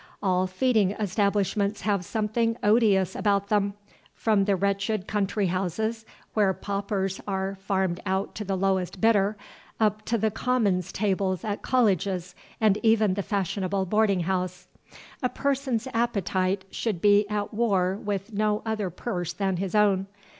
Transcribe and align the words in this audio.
All 0.23 0.47
feeding 0.47 0.93
establishments 0.93 1.81
have 1.81 2.03
something 2.03 2.57
odious 2.63 3.15
about 3.15 3.49
them, 3.49 3.75
from 4.15 4.45
the 4.45 4.55
wretched 4.55 5.05
country 5.05 5.45
houses 5.45 6.07
where 6.33 6.53
paupers 6.55 7.21
are 7.27 7.53
farmed 7.53 8.01
out 8.03 8.33
to 8.33 8.43
the 8.43 8.57
lowest 8.57 8.99
bidder, 8.99 9.37
up 9.79 10.03
to 10.05 10.17
the 10.17 10.31
commons 10.31 10.91
tables 10.91 11.43
at 11.43 11.61
colleges 11.61 12.33
and 12.59 12.79
even 12.81 13.13
the 13.13 13.21
fashionable 13.21 13.85
boarding 13.85 14.21
house. 14.21 14.67
A 15.21 15.29
person's 15.29 15.87
appetite 15.93 16.65
should 16.71 16.99
be 16.99 17.29
at 17.29 17.53
war 17.53 17.95
with 17.95 18.33
no 18.33 18.63
other 18.65 18.89
purse 18.89 19.33
than 19.33 19.57
his 19.57 19.75
own. 19.75 20.07